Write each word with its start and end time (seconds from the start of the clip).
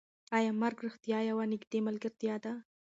ایا 0.37 0.51
مرګ 0.61 0.77
رښتیا 0.87 1.19
یوه 1.29 1.45
نږدې 1.53 1.79
ملګرتیا 1.87 2.35
ده؟ 2.43 2.53